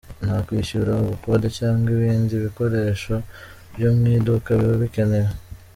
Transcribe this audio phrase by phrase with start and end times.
[0.25, 3.13] Nta kwishyura ubukode cyangwa ibindi bikoresho
[3.73, 5.31] byo mw'iduka biba bikenewe.